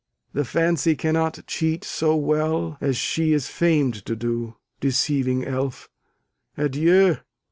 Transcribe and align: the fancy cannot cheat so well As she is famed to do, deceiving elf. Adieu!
the 0.33 0.43
fancy 0.43 0.95
cannot 0.95 1.37
cheat 1.45 1.83
so 1.83 2.15
well 2.15 2.75
As 2.81 2.97
she 2.97 3.33
is 3.33 3.47
famed 3.49 4.03
to 4.07 4.15
do, 4.15 4.55
deceiving 4.79 5.45
elf. 5.45 5.91
Adieu! 6.57 7.17